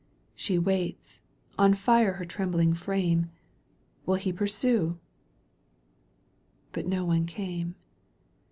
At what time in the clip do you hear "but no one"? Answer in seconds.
6.73-7.27